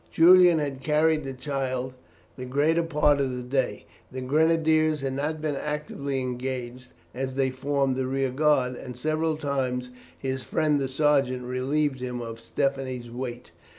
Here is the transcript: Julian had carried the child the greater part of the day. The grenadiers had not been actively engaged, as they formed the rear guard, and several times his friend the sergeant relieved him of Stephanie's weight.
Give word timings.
Julian 0.09 0.57
had 0.57 0.81
carried 0.81 1.25
the 1.25 1.33
child 1.33 1.93
the 2.35 2.45
greater 2.45 2.81
part 2.81 3.21
of 3.21 3.37
the 3.37 3.43
day. 3.43 3.85
The 4.11 4.21
grenadiers 4.21 5.01
had 5.01 5.13
not 5.13 5.41
been 5.41 5.55
actively 5.55 6.21
engaged, 6.23 6.87
as 7.13 7.35
they 7.35 7.51
formed 7.51 7.95
the 7.97 8.07
rear 8.07 8.31
guard, 8.31 8.73
and 8.73 8.97
several 8.97 9.37
times 9.37 9.91
his 10.17 10.41
friend 10.41 10.79
the 10.81 10.87
sergeant 10.87 11.43
relieved 11.43 11.99
him 11.99 12.19
of 12.19 12.39
Stephanie's 12.39 13.11
weight. 13.11 13.51